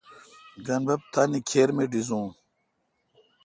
گین 0.65 0.81
بب 0.87 1.01
تانی 1.13 1.39
کھیر 1.47 1.69
می 1.75 1.85
ڈیزوس۔ 1.91 2.27